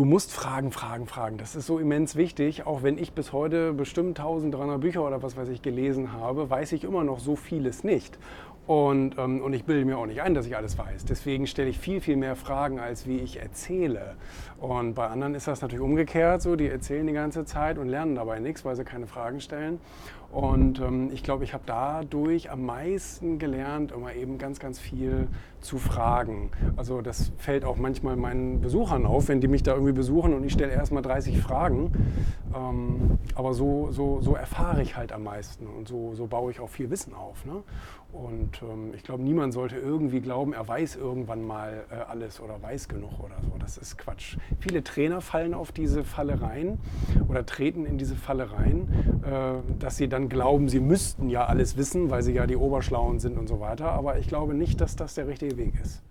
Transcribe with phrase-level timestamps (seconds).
[0.00, 1.36] du musst fragen, fragen, fragen.
[1.36, 2.64] Das ist so immens wichtig.
[2.64, 6.72] Auch wenn ich bis heute bestimmt 1300 Bücher oder was weiß ich gelesen habe, weiß
[6.72, 8.18] ich immer noch so vieles nicht.
[8.70, 11.04] Und, ähm, und ich bilde mir auch nicht ein, dass ich alles weiß.
[11.04, 14.14] Deswegen stelle ich viel, viel mehr Fragen, als wie ich erzähle.
[14.60, 16.54] Und bei anderen ist das natürlich umgekehrt so.
[16.54, 19.80] Die erzählen die ganze Zeit und lernen dabei nichts, weil sie keine Fragen stellen.
[20.30, 25.26] Und ähm, ich glaube, ich habe dadurch am meisten gelernt, immer eben ganz, ganz viel
[25.60, 26.50] zu fragen.
[26.76, 30.44] Also das fällt auch manchmal meinen Besuchern auf, wenn die mich da irgendwie besuchen und
[30.44, 31.92] ich stelle erstmal 30 Fragen.
[32.54, 36.60] Ähm, aber so, so, so erfahre ich halt am meisten und so, so baue ich
[36.60, 37.44] auch viel Wissen auf.
[37.44, 37.64] Ne?
[38.12, 42.60] Und ähm, ich glaube, niemand sollte irgendwie glauben, er weiß irgendwann mal äh, alles oder
[42.62, 43.56] weiß genug oder so.
[43.58, 44.36] Das ist Quatsch.
[44.58, 46.78] Viele Trainer fallen auf diese Falle rein
[47.28, 48.88] oder treten in diese Falle rein,
[49.24, 53.18] äh, dass sie dann glauben, sie müssten ja alles wissen, weil sie ja die Oberschlauen
[53.18, 53.92] sind und so weiter.
[53.92, 56.02] Aber ich glaube nicht, dass das der richtige Weg ist.